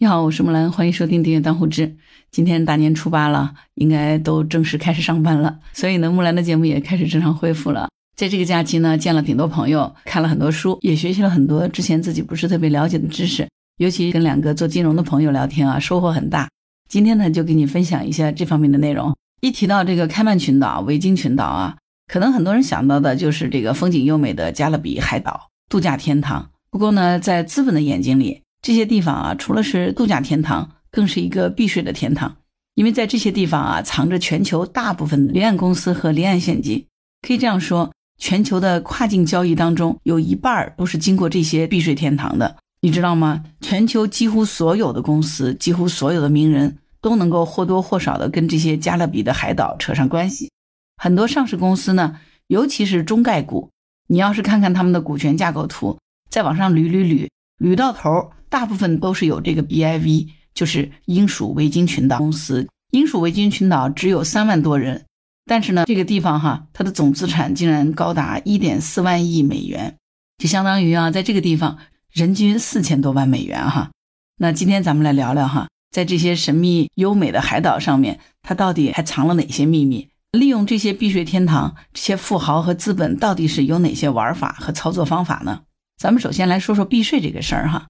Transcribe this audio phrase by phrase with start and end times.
[0.00, 1.88] 你好，我是木兰，欢迎收听《订阅当户知》。
[2.30, 7.88] 今天大年初八了，应该都正式开始上班了，所以呢，木兰的节目也开始正常恢复了。
[8.16, 13.48] 在这个假期呢，见了挺多朋友，看了很多书，也学习了很多之前自己不是特别了解的知识。
[13.78, 16.48] 尤其跟两个做金融的朋友聊天啊，收获很大。
[16.88, 19.12] 今天呢，就给你分享一下这方面的内容。
[19.40, 21.76] 一提到这个开曼群岛、维京群岛啊，
[22.06, 26.50] 可能很多人想到的就是这个风景优美的加勒比海岛度假天堂。
[26.70, 32.36] 不过呢，在资本的眼睛里，这些地方啊，除了是度假天堂，更是一个避税的天堂，
[32.74, 36.86] 因为在这些地方啊，藏着全球大部分离岸公司和离岸现金。
[37.26, 42.56] 可以这样说，全球的跨境交易当中，有一半都是经过这些避税天堂的。
[42.80, 43.44] 你知道吗？
[43.60, 50.50] 全球几乎所有的公司，几乎所有的名人，都能够或多或少的跟这些加勒比的海岛扯上关系。
[50.96, 53.70] 很多上市公司呢，尤其是中概股，
[54.06, 55.98] 你要是看看他们的股权架构图，
[56.30, 57.28] 再往上捋捋捋，
[57.58, 58.30] 捋到头。
[58.48, 62.68] 大部分都是有这个 BIV，就是英属维京群岛公司。
[62.92, 65.04] 英属维京群岛只有三万多人，
[65.44, 69.96] 但是呢，这个地方哈，它的总资产竟然高达一点四万亿美元，
[70.38, 71.76] 就相当于啊，在这个地方
[72.10, 73.90] 人均四千多万美元哈。
[74.38, 80.08] 那今天咱们来聊聊哈，在这些神秘优美的海岛上面，它到底还藏了哪些秘密？
[80.32, 85.62] 利用这些避税天堂，这些富豪和资本到底是有哪些玩法和操作方法呢？
[85.98, 87.86] 咱们首先来说说避税这个事儿哈。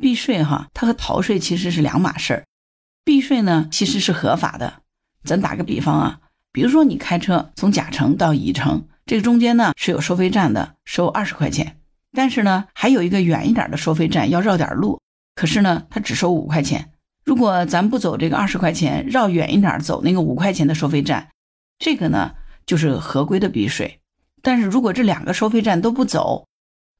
[0.00, 2.44] 避税哈，它和逃税其实是两码事儿。
[3.04, 4.82] 避税呢，其实是合法的。
[5.24, 6.20] 咱打个比方啊，
[6.52, 11.78] 比如说你开车从甲城到乙城，这个中间呢是有收费站的，收二十块钱。
[12.12, 15.00] 但是呢，还有一个远一点的收费站要绕点路，
[15.34, 16.92] 可是呢，它只收五块钱。
[17.24, 21.28] 如果咱不走这个二十块钱，绕远一点走那个五块钱的收费站，
[21.78, 22.32] 这个呢
[22.64, 24.00] 就是合规的避税。
[24.40, 26.46] 但是如果这两个收费站都不走，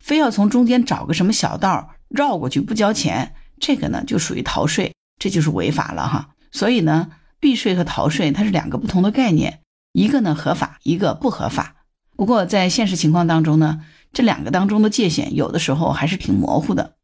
[0.05, 1.95] 非要从中间找个什么小道。
[2.09, 6.31] 绕过去不交钱，这个呢就属于逃税，这就是违法了哈。
[6.51, 9.61] 所以呢，避税和逃税它是两个不同的概念，
[9.93, 11.77] 一个呢合法，一个不合法。
[12.17, 13.81] 不过在现实情况当中呢，
[14.13, 16.95] 这两个当中的界限有的时候还是挺模糊的。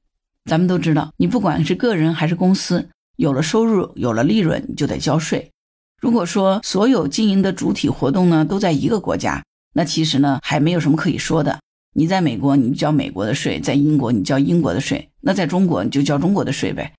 [0.44, 5.50] 咱们都知道，你不管是个人还是公司，有了收入有了利润，你就得交税。
[6.00, 9.42] 如果说所有经营的主体活动呢都在一个国家，
[9.74, 11.60] 那其实呢还没有什么可以说的。
[11.94, 16.92] 你在美国，你交美国的税；在英国，你交英国的税；那在中国，你就交中国的税呗。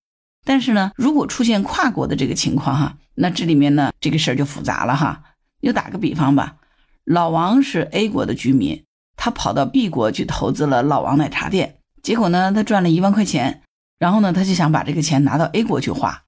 [0.45, 5.23] 但是呢，如果出现跨国的这个情况哈，那这里面呢，这个事儿就复杂了哈。
[5.61, 6.57] 就打个比方吧，
[7.03, 8.83] 老王是 A 国的居民，
[9.17, 13.63] 他跑到 B 国去投资了老王奶茶店，结果呢，他赚了一万块钱，
[13.97, 16.23] 然后呢，他就想把这个钱拿到 A 国去花。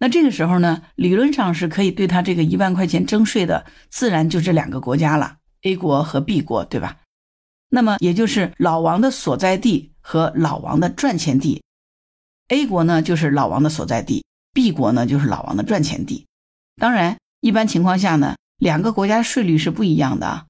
[0.00, 6.96] 那这个时候呢，理论上是可以对他这个一万块钱征税的，自然就这两个国家了，A 国和 B 国，对吧？
[7.70, 11.62] 那么也就是老王的所在地和老王的赚钱地
[12.48, 14.24] ，A 国呢就是老王的所在地
[14.54, 16.26] ，B 国呢就是老王的赚钱地。
[16.76, 20.46] 当然，一般情况下呢，两个国家税率是不一样的。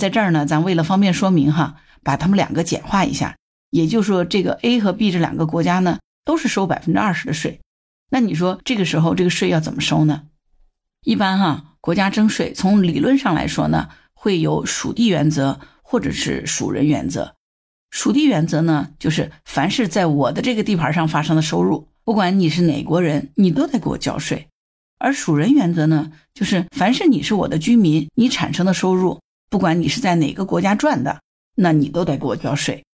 [0.00, 3.36] 在这儿呢，咱为了方便说明哈，把他们两个简化一下。
[3.70, 7.60] 也就是说，这个 A 和 B 这两个国家呢，都是收百分之二十的税。
[8.10, 10.24] 那你说这个时候这个税要怎么收呢？
[11.04, 15.60] 一般哈，国家征税从理论上来说呢，会有属地原则。
[15.90, 17.34] 或者是属人原则，
[17.90, 24.46] 属地原则呢，就是凡是在我的这个地盘上发生的收入，不管你是哪国人，你都得给我交税；
[25.00, 31.20] 而属人原则呢，就是凡是你是我的居民，你产生的收入，不管你是在哪个国家赚的，
[31.56, 32.84] 那你都得给我交税。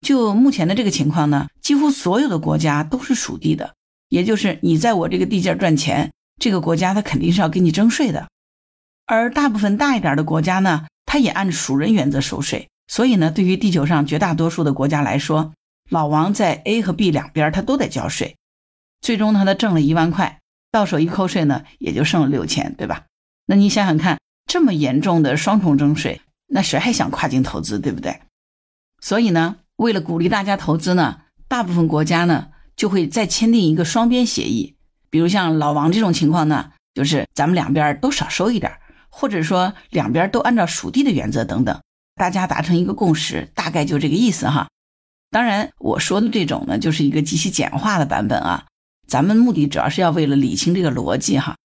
[0.00, 3.74] 就目前的这个情况呢，几乎所有的国家都是属地的，
[4.10, 8.28] 也就是你在我这个地界赚钱，这个国家它肯定是要给你征税的。
[9.06, 10.86] 而大部分大一点的国家呢。
[11.10, 15.54] 他也按属人原则收税，所以呢，对于地球上绝大多数的国家来说，
[15.88, 18.36] 老王在 A 和 B 两边他都得交税。
[19.00, 23.06] 最终呢，他挣了一万块，到手一扣税呢，也就剩了六千，对吧？
[23.46, 28.20] 那你想想看，这么严重的双重征税，那谁还想跨境投资，对不对？
[29.00, 34.76] 所以呢，为了鼓励大家投资呢，大部分国家呢就会再签订一个双边协议，
[35.08, 38.70] 比如像老王这种情况呢，就是咱们两边都少收一点。
[39.18, 41.80] 或者说两边都按照属地的原则等等，
[42.14, 44.68] 大家达成一个共识，大概就这个意思哈。
[45.28, 48.66] 当然我说的这种呢，就是一个极其简化的版本啊。
[49.08, 51.56] 咱们目的主要是要为了理清这个逻辑哈。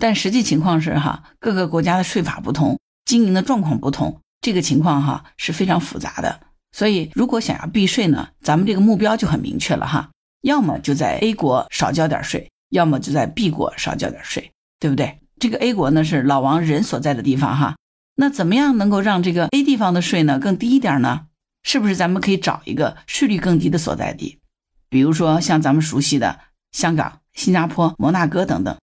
[0.00, 6.40] 但实际情况是哈，各个国家的税法不同，经营的状况不同，这个情况哈是非常复杂的。
[6.74, 10.10] 所以如果想要避税呢，咱们这个目标就很明确了哈，
[10.40, 14.50] 要么就在 A 国少交点税，要么就在 B 国少交点税，
[14.80, 15.18] 对不对？
[15.42, 17.74] 这个 A 国呢是老王人所在的地方哈，
[18.14, 21.22] 那怎么样能够让这个 A 地方的税呢更低一点呢？
[21.64, 24.38] 是不是咱们可以找一个税率更低的所在地？
[24.88, 26.38] 比如说像咱们熟悉的
[26.70, 28.76] 香港、新加坡、摩纳哥等等，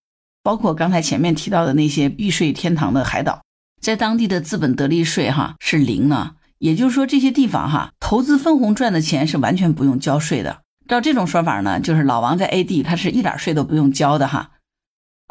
[0.44, 3.42] 包括刚才前面提到的那些避税天堂的海岛，
[3.82, 6.32] 在当地的资本得利税哈是零呢。
[6.58, 10.64] 也就是说，这些地方哈投资分红赚的钱是完全不用交税的。
[10.90, 14.52] 照这种说法呢，就是老王在 A 地他是一点税都不用交的哈。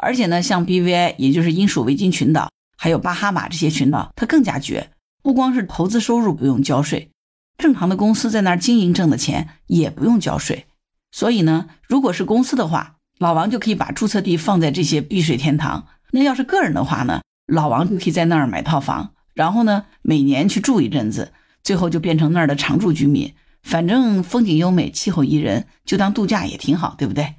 [0.01, 4.91] 而且呢，像 BVI，也就是英属维京群岛，还有巴哈马这些群岛，它更加绝，
[5.21, 7.11] 不光是投资收入不用交税，
[7.57, 10.65] 正常的公司在那儿经营挣的钱也不用交税。
[11.11, 19.11] 所以呢，如果是公司的话，老王就可以把注册地放在这些避税天堂；那要是个人的话呢，老王就可以在那儿买套房。
[19.33, 23.33] 然后呢，每年去住一阵子，最后就变成那儿的常住居民。
[23.61, 27.35] 反正风景优美，气候宜人，就当度假也挺好，对不对？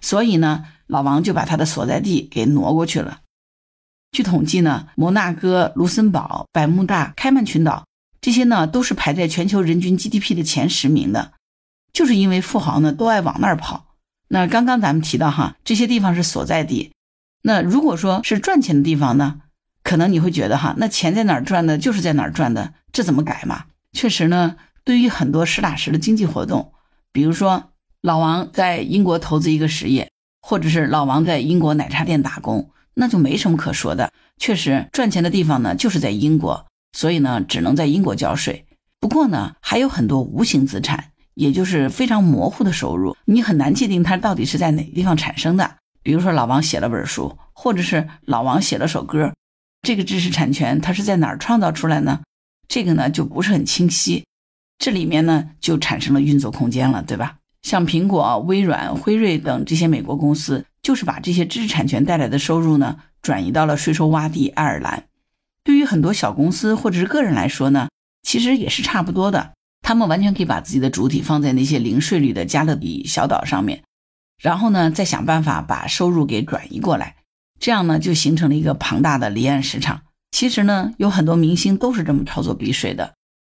[0.00, 3.20] 所以呢，老王就把他的所在地给挪过去了。
[4.12, 7.84] 据统计呢，摩纳哥、卢森堡、百慕大、开曼群岛
[8.20, 11.32] 这些呢，都是排在全球人均 GDP 的前十名的，
[11.92, 13.94] 就是因为富豪呢都爱往那儿跑。
[14.28, 16.92] 那刚刚咱们提到哈，这些地方是所在地。
[17.42, 19.40] 那如果说是赚钱的地方呢？
[19.82, 23.66] 可能你会觉得哈，那钱在哪儿赚的，就是在哪儿赚的，这怎么改嘛？
[23.92, 26.72] 确实呢，对于很多实打实的经济活动，
[27.12, 30.10] 比如说老王在英国投资一个实业，
[30.46, 34.12] 或者是老王在英国奶茶店打工，那就没什么可说的。
[34.36, 38.66] 确实赚钱的地方呢，就是在英国，所以呢，只能在英国交税。
[39.00, 45.76] 不过呢，还有很多无形资产，也就是非常模糊的收入，你很难界定它到底是在哪个地方产生的。
[46.02, 49.32] 比如说老王写了本书，或者是老王写了首歌。
[49.80, 52.20] 这个知识产权它是在哪儿创造出来呢？
[52.68, 54.26] 这个呢就不是很清晰，
[54.78, 57.36] 这里面呢就产生了运作空间了，对吧？
[57.64, 65.06] 像苹果、微软、辉瑞等这些美国公司，就是把这些知识产权带来的收入呢转移到了税收洼地爱尔兰。
[65.64, 67.88] 对于很多小公司或者是个人来说呢，
[68.22, 73.82] 其实也是差不多的，他们完全可以把自己的主体放在那些零税率的加勒比小岛上面，
[74.40, 77.16] 然后呢再想办法把收入给转移过来。
[77.58, 80.02] 这样呢，就形成了一个庞大的离岸市场。
[80.32, 83.14] 其实呢，有很多明星都是这么操作避税的。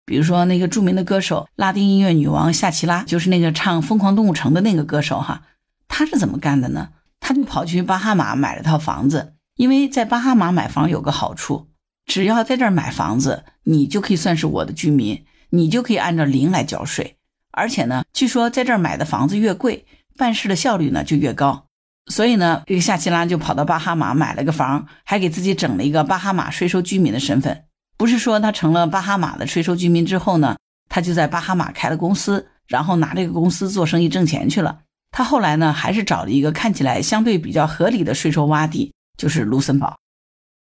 [0.08, 5.44] 比如说那个著名的歌手，拉丁音乐女王夏奇拉，就是那个唱《疯狂动物城》的那个歌手哈。
[5.90, 6.92] 他是怎么干的呢？
[7.20, 11.68] 他就跑去巴哈马买了套房子，因为在巴哈马买房有个好处，
[12.06, 17.18] 只要在这儿买房子，你就可以算是我的居民，你就可以按照零来交税。
[17.52, 21.66] 而且呢，据说在这儿买的房子越贵，办事的效率呢就越高。
[22.10, 27.66] 所以呢，这个夏奇拉就跑到巴哈马买了个房，还给自己整了一个巴哈马税收居民的身份。
[27.98, 30.56] 不是说他成了巴哈马的税收居民之后呢，
[30.88, 34.80] 他就在巴哈马开了公司，然后拿这个公司做生意挣钱去了。
[35.12, 39.98] 他后来呢，还是找了一个看起来相对比较合理的税收洼地，就是卢森堡。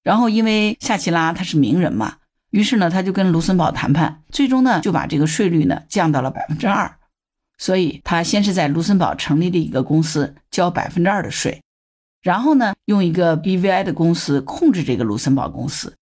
[0.02, 2.16] 然后因为夏奇拉他是名人嘛，
[2.50, 6.96] 于是呢，他就跟卢森堡谈判，最终呢，就把这个税率呢降到了百分之二。
[7.58, 11.62] 所以，他先是在卢森堡成立了一个公司，交百分之二的税，
[12.22, 15.94] 然后呢，用一个 BVI 的公司控制这个卢森堡公司，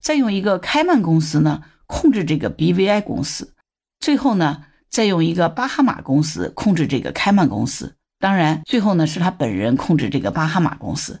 [0.00, 3.54] 再用一个开曼公司呢控制这个 BVI 公司，
[4.00, 7.96] 最后呢，再用一个巴哈马公司控制这个开曼公司。
[8.18, 11.20] 当然，最后呢，是他本人控制这个巴哈马公司。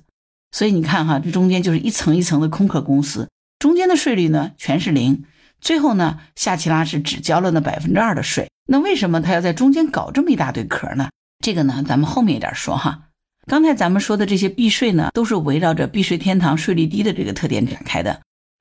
[0.52, 3.28] 所以你看哈，这中间就是一层一层的空壳公司，
[3.58, 5.24] 中间的税率呢全是零。
[5.60, 8.50] 最后呢，夏奇拉是只交了那百分之二的税。
[8.66, 11.10] 那为什么他要在中间搞这么一大堆壳呢？
[11.44, 13.08] 这个呢，咱们后面一点说哈。
[13.46, 18.20] 刚才咱们说的这些避税呢，都是围绕着避税天堂税率低的这个特点展开的。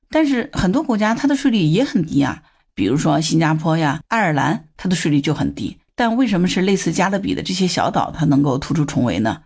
[0.10, 5.78] 但是很多国家它的税率也很低啊，比如说新加坡呀、爱尔兰，它的税率就很低。
[5.96, 9.42] 但为什么是类似加勒比的这些小岛它能够突出重围呢？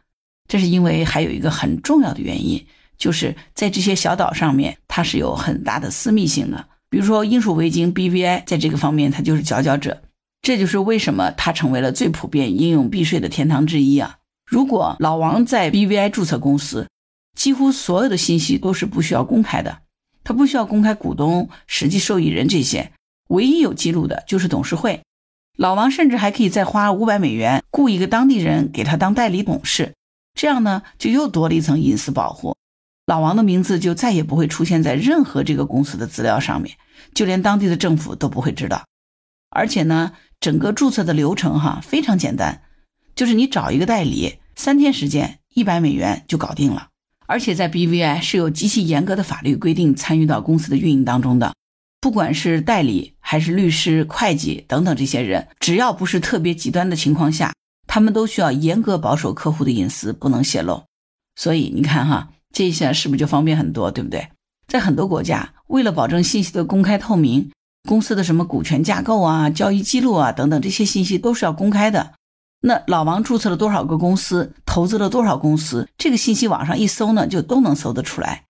[0.47, 2.65] 这是因为还有一个很重要的原因，
[2.97, 6.67] 就是在这些小岛上面，它是有很大的私密性的。
[6.89, 10.03] 比如说英属维京 BVI 在这个方面它就是佼佼者。
[10.43, 14.17] 这就是为什么它成为了最普遍应用避税的天堂之一啊！
[14.45, 16.87] 如果老王在 BVI 注册公司，
[17.33, 19.79] 几乎所有的信息都是不需要公开的，
[20.23, 22.91] 他不需要公开股东、实际受益人这些，
[23.29, 25.01] 唯一有记录的就是董事会。
[25.57, 29.93] 老王甚至还可以再花五百美元雇一个当地人给他当代理董事，
[30.33, 32.55] 这样呢就又多了一层隐私保护。
[33.05, 36.77] 老王的名字就再也不会出现在任何这个公司的资料上面，
[37.13, 38.83] 就连当地的政府都不会知道。
[39.49, 40.13] 而且呢。
[40.43, 42.63] 整个注册的流程哈非常简单，
[43.15, 46.89] 就是你找一个代理，三天时间，一百美元就搞定了。
[47.25, 51.53] 而且在 BVI 是有极其严格的法律规定参与到公司的运营当中的，
[52.01, 57.53] 不管是代理还是律师、会计等等这些人，只要不是特别极端的情况下，
[57.87, 60.83] 他们都需要严格保守客户的隐私，不能泄露。
[61.35, 64.29] 所以你看哈，这一下是不是就方便很多，对不对？
[64.67, 67.49] 在很多国家，为了保证信息的公开透明。
[67.85, 72.13] 公司的什么股权架构啊、交易记录啊等等这些信息都是要公开的，
[72.65, 78.45] 那老王注册了多少个公司，投资了多少公司，这个信息网上一搜呢，就都能搜得出来。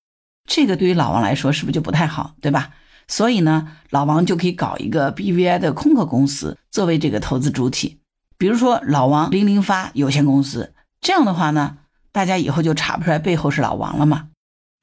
[0.48, 2.70] 这个对于老王来说是不是就不太好，对吧？
[3.08, 7.98] 所以呢，老王就可以搞一个 BVI 的空壳公司作为这个投资主体，
[8.38, 10.74] 比如说老王零零发有限公司。
[11.01, 11.77] 这样的话呢，
[12.12, 14.27] 大家以后就查不出来背后是老王了嘛。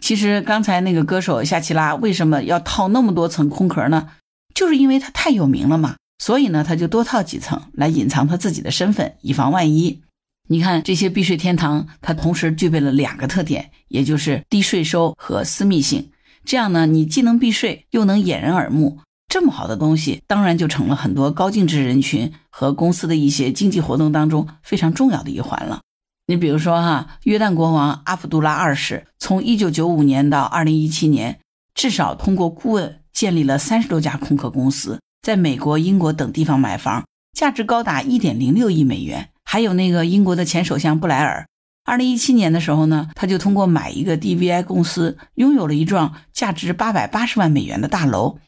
[0.03, 4.09] 其实刚才那个歌手夏奇拉为什么要套那么多层空壳呢？
[4.53, 5.95] 就是因为他太有名了嘛。
[6.21, 10.03] 所以呢，他就多套几层来隐藏他自己的身份，以防万一。
[10.49, 16.11] 你看这些避税天堂，它同时具备了两个特点，也就是低税收和私密性。
[16.45, 18.99] 这样呢，你既能避税，又能掩人耳目，
[19.29, 25.81] 这么好的东西，当然就成了很多高净值人群和公司的一些经济活动当中非常重要的一环了。
[26.27, 31.41] 你比如说哈，约旦国王阿卜杜拉二世，从一九九五年到二零一七年，
[31.75, 35.01] 至少通过顾问建立了三十多家空壳公司。
[35.23, 39.29] 在美国、英国等地方买房，价值高达一点零六亿美元。
[39.45, 41.47] 还有那个英国的前首相布莱尔，
[41.85, 48.39] 二零一七年的时候呢，他就通过买一个 DVI 公司，拥有了一幢价值八百八十万美元的大楼。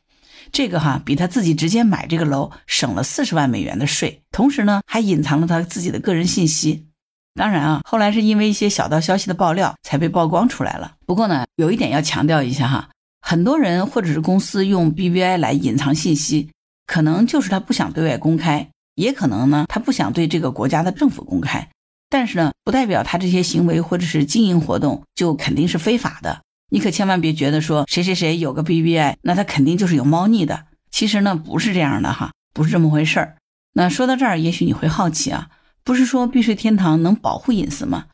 [0.50, 6.86] 这个哈比他自己直接买这个楼省了四十万美元的税，同时呢还隐藏了他自己的个人信息。
[7.34, 10.94] 当然啊，后来是因为一些小道消息的爆料才被曝光出来了。
[11.06, 16.50] 不过呢，有一点要强调一下哈，很多人或者是公司用 BVI 来隐藏信息。
[16.92, 21.70] 可能就是他不想对外公开，也可能呢，他不想对这个国家的政府公开。
[22.10, 26.42] 但是呢，不代表他这些行为或者是经营活动就肯定是非法的。
[26.70, 30.66] 你可千万别觉得说谁谁谁有个 BBI，那他肯定就是有猫腻的。
[30.90, 33.36] 其实呢，不是这样的哈，不是这么回事儿。
[33.72, 35.48] 那说到这儿，也许你会好奇啊，
[35.82, 38.04] 不是说避税天堂能保护隐私吗？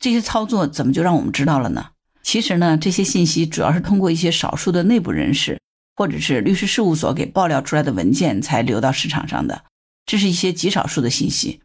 [0.00, 1.86] 这些操作怎么就让我们知道了呢？
[2.22, 5.58] 其实呢，这些信息主要是通过一些少数的内部人士。
[5.98, 9.64] 或者是律师事务所给爆料出来的文件才流到市场上的，
[10.06, 11.60] 这是一些极少数的信息。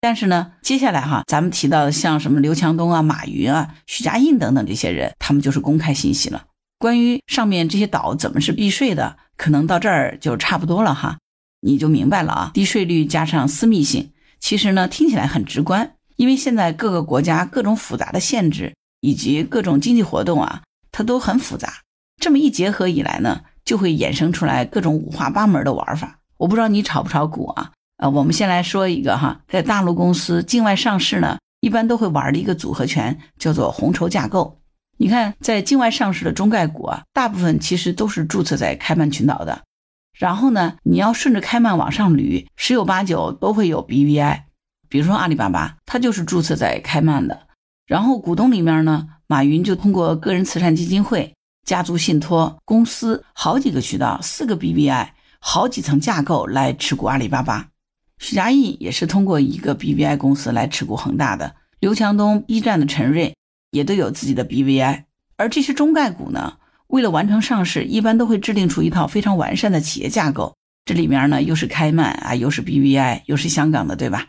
[0.00, 6.44] 但是呢，接下来哈，咱们提到的像什么刘强东啊、马云啊、许家印等等这些人，他们就是公开信息了。
[6.78, 11.18] 关于上面这些岛怎么是避税的，可能到这儿就差不多了哈，
[11.60, 12.50] 你就明白了啊。
[12.54, 20.62] 低税率加上私密性，其实呢听起来很直观，因为现在各个国家各种复杂的限制以及各种经济活动啊，
[20.92, 21.80] 它都很复杂。
[22.22, 23.40] 这么一结合以来呢。
[23.64, 26.18] 就会衍生出来各种五花八门的玩法。
[26.36, 27.70] 我不知道你炒不炒股啊？
[27.98, 34.60] 呃，我们先来说一个哈，在大陆公司境外上市呢，一般都会玩的一个组合拳，叫做红筹架构。
[34.96, 39.62] 你看，在境外上市的中概股啊，大部分其实都是注册在开曼群岛的。
[40.18, 44.42] 然后呢，你要顺着开曼往上捋，十有八九都会有 BVI。
[44.88, 47.48] 比如说阿里巴巴，它就是注册在开曼的。
[47.86, 51.33] 然后股东里面呢，马云就通过个人慈善基金会。
[51.64, 57.68] 家族信托公司好几个渠道，四个 BVI，好几层架构来持股阿里巴巴。
[58.18, 61.56] 许家印也是通过一个 BVI 公司来持股恒大的。
[61.80, 63.34] 刘强东、B 站的陈瑞
[63.70, 65.04] 也都有自己的 BVI。
[65.36, 70.54] 而这些中概股呢，为了完成上市，一般都会制定出一套非常完善的企业架构。
[70.84, 74.26] 这里面呢，又是开曼啊，又是 BVI，又是香港的，对吧？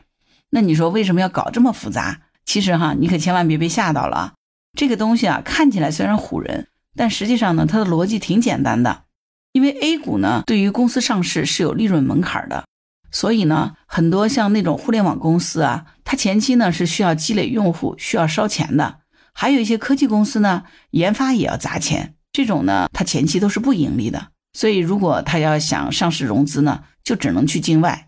[0.51, 2.21] 那你说为什么要搞这么复杂？
[2.45, 4.35] 其实哈，你可千万别被吓到了。
[4.77, 6.69] 这个东西啊，看起来虽然唬人。
[6.95, 9.03] 但实际上呢，它的逻辑挺简单的，
[9.51, 12.65] 因为 A 股呢对于公司上市是有利润门槛的，
[13.11, 18.99] 所以呢，很多像那种互联网公司啊，它前期呢是需要积累用户，需要烧钱的；
[19.33, 24.27] 还有一些科技公司呢，研发也要砸钱，这种呢，它前期都是不盈利的。
[24.53, 28.07] 所以如果他要想上市融资呢，就只能去境外。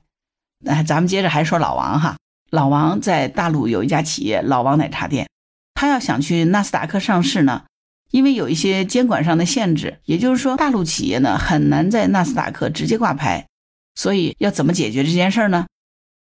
[0.63, 2.15] 那咱们接着还说老王哈，
[2.49, 5.27] 老王在大陆有一家企业老王奶茶店，
[5.73, 7.63] 他要想去纳斯达克上市呢。
[8.11, 13.47] 因为有一些监管上的限制，也就是说，大陆企业呢很难在纳斯达克直接挂牌，
[13.95, 15.65] 所以要怎么解决这件事儿呢？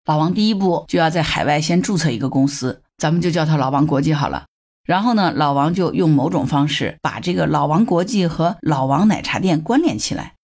[0.05, 4.47] 老王第一步就要在海外先注册一个公司，咱们就叫它老王国际好了。
[4.85, 10.35] 然后呢，老王就用某种方式把这个老王国际和老王奶茶店关联起来，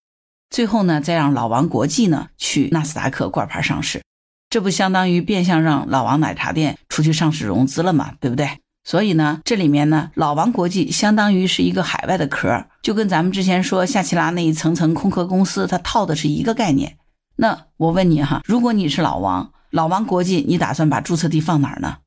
[0.50, 4.02] 最后呢，再让老王国际呢去纳斯达克挂牌上市，
[4.50, 8.14] 这不相当于变相让老王奶茶店出去上市融资了嘛？
[8.18, 8.48] 对不对？
[8.84, 16.98] 所以呢，这里面呢，老王国际相当于是一个海外的壳，就跟咱们之前说夏奇拉那一层层空壳公司，它套的是一个概念。
[17.36, 21.98] 那我问你哈，如果你是老王，老王国际，你打算把注册地放哪儿呢？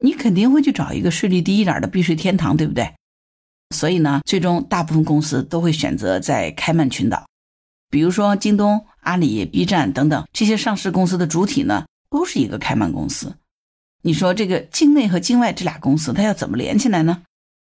[0.00, 2.92] 你肯定会去找一个税率低一点的避税天堂，对不对？
[3.74, 7.26] 所以呢，最终大部分公司都会选择在开曼群岛，
[7.88, 13.36] 比如说京东、阿里、B 站等等这些上市公司的主体呢，都是一个开曼公司。
[14.06, 17.24] 你说这个境内和境外这俩公司，它要怎么连起来呢？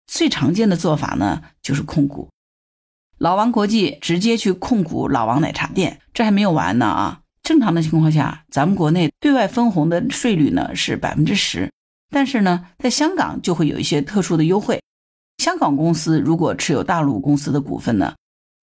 [0.06, 2.28] 最常见的做法呢，就是控股。
[3.18, 7.22] 老王国际直接去控股老王奶茶店，这还没有完呢啊！
[7.42, 11.72] 正常的情况下，咱们国内对外分红的税率呢是百分之十，
[12.10, 14.80] 但是呢，在香港就会有一些特殊的优惠。
[15.38, 18.14] 香港公司如果持有大陆公司的股份呢，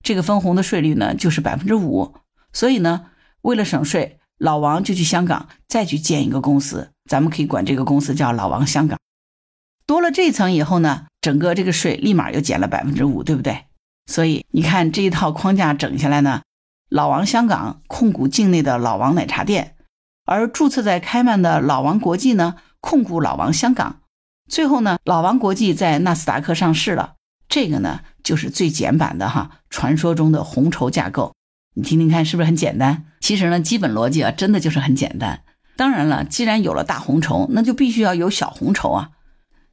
[0.05, 2.15] 这个分红的税率呢就是百分之五。
[2.53, 3.07] 所以呢，
[3.41, 8.99] 为了省税，老王就去香港再去建一个公司，咱们可以管这个公司叫老王香港。
[9.85, 13.65] 多了这层以后呢，整个这个税立马又减了百分之五，对不对？
[14.05, 16.41] 所以你看这一套框架整下来呢，
[16.89, 19.75] 老王香港控股境内的老王奶茶店，
[20.25, 24.01] 而注册在开曼的老王国际呢控股老王香港，
[24.49, 27.15] 最后呢老王国际在纳斯达克上市了。
[27.49, 31.33] 这个呢就是最简版的哈，传说中的红筹架构，
[31.75, 33.05] 你听听看是不是很简单？
[33.21, 35.43] 其实呢基本逻辑啊真的就是很简单。
[35.77, 39.11] 当然了，既然有了大红筹，那就必须要有小红筹啊。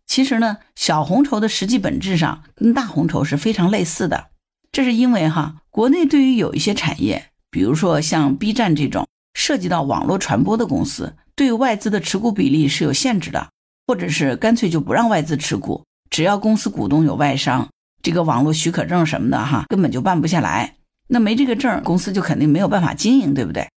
[0.06, 4.26] 其实呢，小红筹的实际本质上跟大红筹是非常类似的。
[4.70, 13.48] 这是因为哈，国内对于有一些产业，比如说像 B 站这种涉及到网络传播的公司，对外资的持股比例是有限制的，
[13.86, 17.70] 或者是干脆就不让外资持股，只要公司股东有外商，
[18.02, 20.76] 这个网络许可证什么的哈，根本就办不下来。
[21.08, 23.68] 那没这个证，公司就肯定没有办法经营，对不对？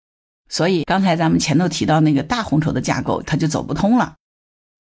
[0.49, 4.15] 所以刚才咱们前头提到那个大红筹的架构，它就走不通了。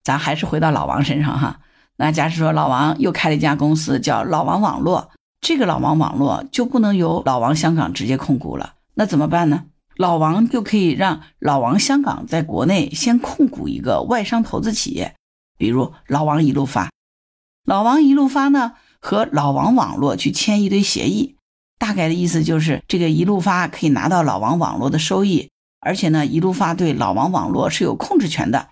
[0.02, 1.60] 咱还是回到老王身上哈，
[1.96, 9.64] 那假使说老王又开了一家公司叫老王网络，这个老王网络就不能由老王香港直接控股了，那怎么办呢？
[9.96, 15.16] 老王就可以让老王香港在国内先控股一个外商投资企业，
[15.56, 16.90] 比如老王一路发，
[17.64, 21.36] 老王一路发呢和老王网络去签一堆协议，
[21.78, 25.50] 大概的意思就是这个一路发可以拿到老王网络的收益，
[25.86, 28.68] 而且呢一路发对老王网络是有控制权的。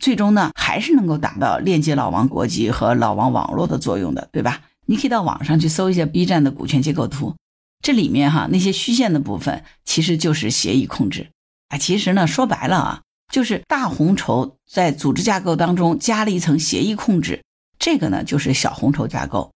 [0.00, 4.62] 最终呢，还是能够达到链接老王国际和老王网络的作用的，对吧？
[4.86, 7.36] 你可以到网上去搜一下 B 站的股权结构图，
[7.82, 11.30] 这里面哈那些虚线的部分其实就是协议控制
[11.68, 11.78] 啊。
[11.78, 13.02] 其实呢，说白了啊，
[13.32, 17.44] 就是大红筹在组织架构当中加了一层协议控制，
[17.78, 19.52] 这个呢就是小红筹架构，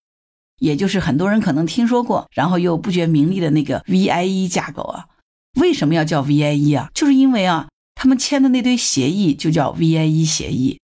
[0.60, 5.06] 也就是很多人可能听说过，然后又不觉名利的那个 VIE 架构啊。
[5.56, 6.90] 为什么要叫 VIE 啊？
[6.94, 7.68] 就是因为啊。
[7.98, 10.78] 他们签的那堆协议就叫 VIE 协议。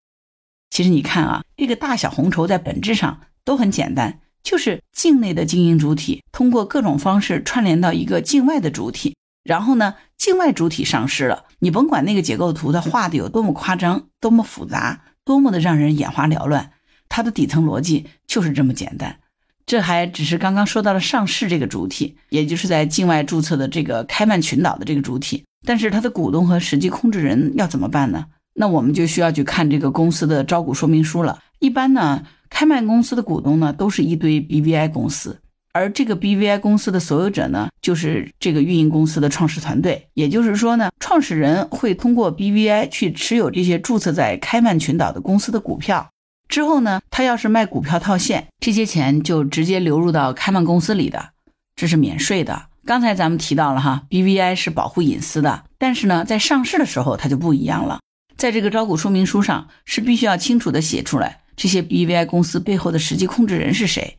[0.70, 11.46] 其实你看啊，这个大小红筹在本质上都很简单，就是境内的经营主体通过各种方式串联到一个境外的主体，然后呢，境外主体上市了。
[11.58, 16.70] 你甭管那个结构图它画的有多么夸张、多么复杂、多么的让人眼花缭乱，
[17.08, 19.18] 它的底层逻辑就是这么简单。
[19.70, 25.44] 这还只是刚刚说到了上市这个主体，也就是在境外注册的这个开曼群岛的这个主体。
[25.64, 28.24] 但是它的股东和实际控制人要怎么办呢？
[28.54, 31.38] 那我们就需要去看这个公司的招股说明书了。
[31.60, 35.38] 一般呢，开曼公司的股东呢，都是一堆 BVI 公司，
[35.72, 40.08] 而这个 BVI 公司的所有者呢，就是这个运营公司的创始团队。
[40.14, 46.10] 也就是说呢，创始人会通过 BVI 去持有这些注册在开曼群岛的公司的股票，
[46.50, 51.30] 之后呢，他要是卖股票套现，这些钱就直接流入到开曼公司里的，
[51.76, 52.66] 这是免税的。
[52.84, 58.00] 刚才咱们提到了哈，BVI 是保护隐私的，但是呢，在上市的时候它就不一样了，
[58.36, 64.16] 在这个招股说明书上是必须要清楚的写出来这些 BVI 公司背后的实际控制人是谁。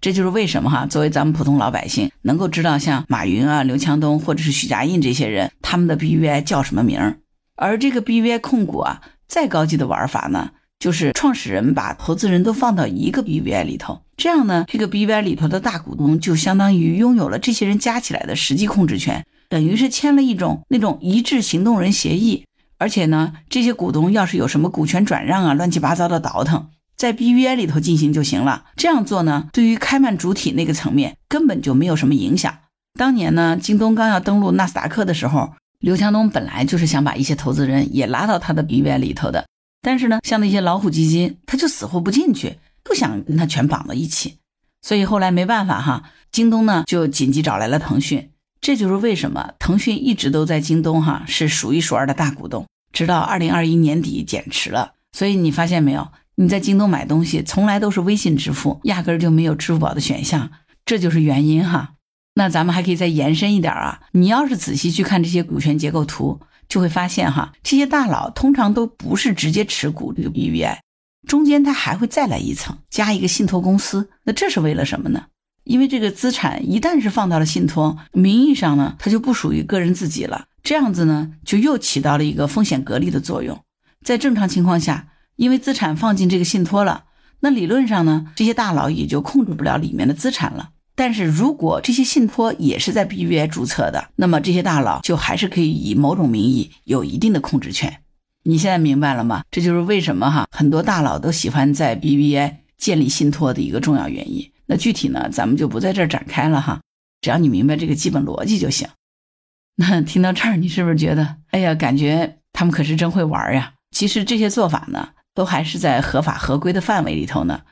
[0.00, 7.18] 这就是为什么哈，作为咱们普通老百姓能够知道像马云啊、刘强东或者是许家印这些人他们的 BVI 叫什么名儿，
[7.56, 10.52] 而这个 BVI 控股啊，再高级的玩法呢。
[10.78, 22.44] 就是创始人把投资人都放到一个 BVI 里头，这样呢，这个 BVI 里头的大股东就相当于拥有了这些人加起来的实际控制权，等于是签了一种那种一致行动人协议。
[22.76, 28.64] 而且呢，这些股东要是有什么股权转让啊、乱七八糟的倒腾，在 BVI 里头进行就行了。
[28.76, 32.52] 这样做呢，对于开曼主体那个层面根本就没有什么影响。
[32.98, 39.46] 当年呢，京东刚要登陆纳斯达克的时候，刘强东本来就是想把一些投资人也拉到他的 BVI 里头的。
[39.84, 44.38] 但是呢，像那些老虎基金，他就死活不进去，不想跟他全绑到一起，
[44.80, 48.30] 所以后来没办法哈，京东呢就紧急找来了腾讯，
[48.62, 54.94] 这就是为什么腾讯一直都在京东哈是数一数二的大股东，直到二零二一年底减持了。
[55.12, 60.50] 所以你发现没有，你在京东买东西从来都是微信支付，压根儿就没有支付宝的选项，
[60.86, 61.90] 这就是原因哈。
[62.36, 66.40] 那咱们还可以再延伸一点啊，你要是仔细去看这些股权结构图。
[66.68, 70.78] 就会发现哈，这些大佬通常都不是直接持股这个 BVI，
[71.26, 74.10] 中间他还会再来一层，加一个信托公司。
[74.24, 75.26] 那这是为了什么呢？
[75.64, 80.46] 因为这个资产一旦是放到了信托名义上呢，它就不属于个人自己了。
[80.62, 83.60] 这样子呢，就又起到了一个风险隔离的作用。
[84.04, 87.04] 在正常情况下，因为资产放进这个信托了，
[87.40, 90.70] 那理论上呢，这些大佬也就控制不了里面的资产了。
[90.96, 98.00] 但是如果这些信托也是在 BVI 注册的，那么这些大佬就还是可以以某种名义有一定的控制权。
[98.44, 99.42] 你现在明白了吗？
[99.50, 104.50] 这就是为什么哈很多大佬都喜欢在 BVI 建立信托的一个重要原因。
[104.66, 106.80] 那具体呢，咱们就不在这儿展开了哈，
[107.20, 108.88] 只要你明白这个基本逻辑就行。
[109.76, 113.72] 那听到这儿，你是不是觉得，哎呀，感觉他们可是真会玩呀？
[113.90, 117.62] 其实这些做法呢，都还是在合法合规的范围里头呢。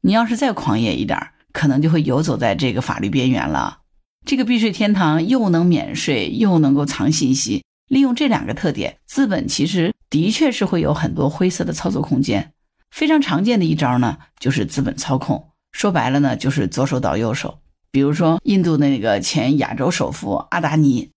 [0.00, 1.31] 你要是再狂野一点儿。
[1.52, 3.78] 可能就会游走在这个法律边缘了。
[4.26, 12.52] 这个避税天堂又能免税，又能够藏信息，利用这两个特点，资本其实的确是会有很多灰色的操作空间。
[12.90, 15.48] 非常常见的一招呢，就是资本操控。
[15.72, 17.58] 说白了呢，就是左手倒右手。
[17.90, 21.10] 比如说，印度的那个前亚洲首富阿达尼，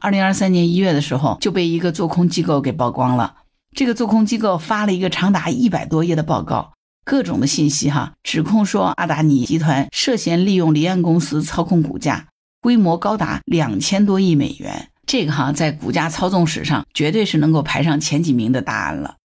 [0.00, 3.36] 二零二三年一月的时候就被一个做空机构给曝光了。
[3.74, 6.74] 这个做空机构发了一个长达一百多页的报告。
[7.04, 12.28] 各种的信息哈，指控说阿达尼集团涉嫌利用离岸公司操控股价，
[12.60, 14.88] 规模高达两千多亿美元。
[15.06, 19.16] 这个哈在股价操纵史上绝对是能够排上前几名的大案了。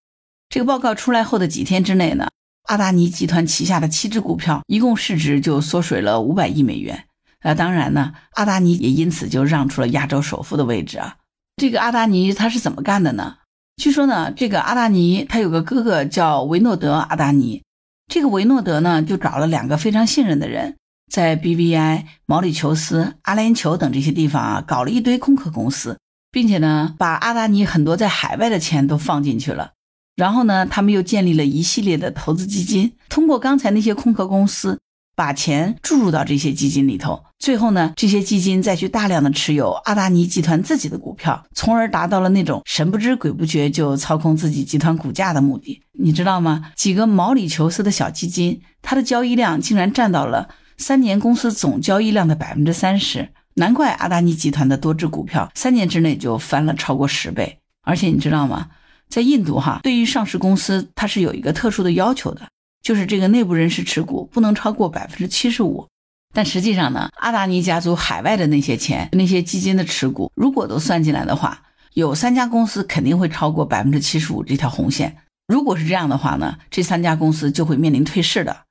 [0.50, 2.28] 这个报告出来后的几天之内呢，
[2.68, 7.06] 阿达尼集团旗下的七只股票一共市值就缩水了五百亿美元。
[7.40, 11.16] 呃，当然呢，阿达尼也因此就让出了亚洲首富的位置啊。
[11.56, 13.38] 这个阿达尼他是怎么干的呢？
[13.82, 17.64] 据说呢，这个阿达尼他有个哥哥叫维诺德阿达尼。
[18.10, 20.76] 这个维诺德呢，就找了两个非常信任的人，
[21.12, 26.00] 在 BBI、毛里求斯、阿联酋等这些地方啊，搞了一堆空壳公司，
[26.32, 29.74] 并且呢，把阿达尼很多在海外的钱都放进去了。
[30.16, 34.80] 然后呢，他们又建立了一系列的投资基金，通过刚才那些空壳公司。
[35.20, 45.82] 把钱注入到这些基金里头，最后呢，这些基金再去大量的持有阿达尼集团自己的股票，从而达到了那种神不知鬼不觉就操控自己集团股价的目的。
[45.92, 46.72] 你知道吗？
[46.74, 53.28] 几个毛里求斯的小基金，它的交易量竟然占到了三年公司总交易量的百分之三十。
[53.56, 57.60] 难怪阿达尼集团的多只股票三年之内就翻了超过十倍。
[57.82, 58.68] 而且你知道吗？
[59.10, 62.44] 在印度哈，对于上市公司，它是有一个特殊的要求的。
[62.82, 65.88] 就是这个内部人士持股不能超过百分之七十五，
[66.34, 71.62] 但实际上呢，阿达尼家族海外的那些钱、那些基金的持股，如果都算进来的话，
[71.94, 75.18] 有三家公司肯定会超过百分之七十五这条红线。
[75.48, 78.64] 如果是这样的话呢，这三家公司就会面临退市的。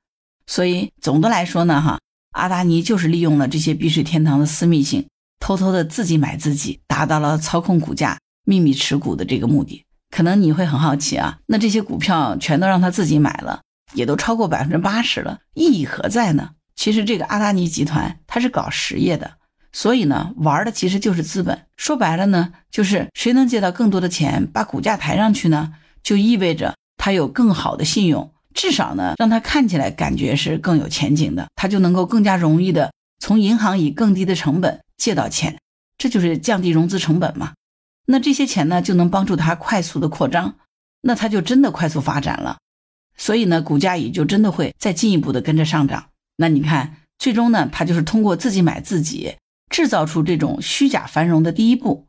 [0.47, 1.99] 所以总的来说呢，哈，
[2.31, 5.07] 阿达尼就是利用了这些避税天堂的私密性，
[5.39, 9.83] 偷偷的自己买自己，达到了操控股价、秘密持股的这个目的。
[10.09, 13.61] 可能你会很好奇啊，那这些股票全都让他自己买了。
[13.93, 16.51] 也都超过百分之八十了，意义何在呢？
[16.75, 19.33] 其实这个阿达尼集团它是搞实业的，
[19.71, 21.65] 所以呢，玩的其实就是资本。
[21.75, 25.73] 说白了呢，就是谁能借到更多的钱，把股价抬上去呢？
[26.01, 35.59] 就意味着他有更好的信用，至少呢，让他看起来感觉是更有前景的，他就能够更加容易的从银行以更低的成本借到钱，
[35.97, 37.53] 这就是降低融资成本嘛。
[38.05, 40.55] 那这些钱呢，就能帮助他快速的扩张，
[41.01, 42.57] 那他就真的快速发展了。
[43.19, 46.05] 所以呢，股价也就真的会再进一步的跟着上涨。
[46.37, 49.35] 那你看，最终呢，他就是通过自己买自己，
[49.69, 52.07] 制造出这种虚假繁荣的第一步。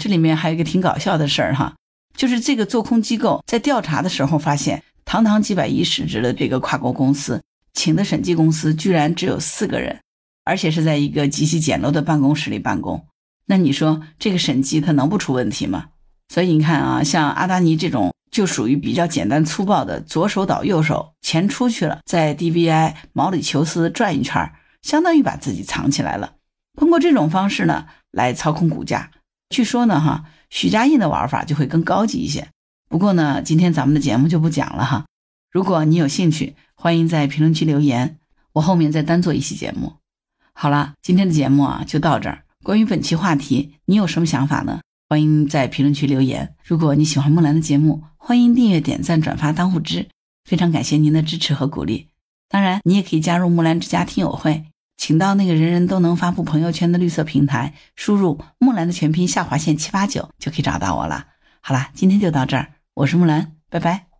[0.00, 1.74] 这里面还有一个挺搞笑的事儿哈，
[2.16, 7.42] 就是这个做空机构在调查的时候发现，堂堂几百亿市值的这个跨国公司，
[7.74, 9.98] 请的审计公司居然只有四个人，
[10.44, 13.04] 而且是在一个极其简陋的办公室里办公。
[13.46, 15.86] 那你说这个审计它能不出问题吗？
[16.32, 18.11] 所以你看啊，像阿达尼这种。
[18.32, 24.50] 就属于比较简单粗暴的，左手倒右手，钱出去了，在 DVI 毛里求斯转一圈，
[24.82, 26.36] 相当于把自己藏起来了。
[26.76, 29.10] 通过这种方式呢，来操控股价。
[29.50, 32.48] 据说呢，哈，许家印的玩法就会更高级一些。
[32.88, 35.04] 不过呢，今天咱们的节目就不讲了哈。
[35.50, 38.16] 如果你有兴趣，欢迎在评论区留言，
[38.54, 39.96] 我后面再单做一期节目。
[40.54, 42.44] 好了，今天的节目啊就到这儿。
[42.64, 44.80] 关于本期话题，你有什么想法呢？
[45.10, 46.54] 欢迎在评论区留言。
[46.64, 50.08] 如果你喜欢木兰的节目，欢迎订阅、点赞、转发、当护知，
[50.44, 52.06] 非常感谢您的支持和鼓励。
[52.48, 54.64] 当然，你也可以加入木兰之家听友会，
[54.96, 61.26] 请到那个人人都能发布朋友圈的绿色平台，输入木兰的全拼下划线七八九就可以找到我了。
[61.60, 64.11] 好啦，今天就到这儿，我是木兰，拜拜。